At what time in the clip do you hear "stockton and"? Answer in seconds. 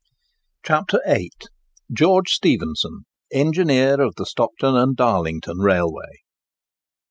4.25-4.95